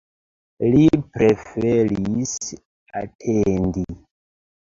[0.75, 2.33] Li preferis
[3.01, 3.85] atendi.